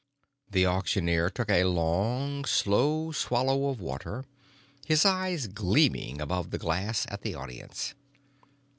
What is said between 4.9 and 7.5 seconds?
eyes gleaming above the glass at the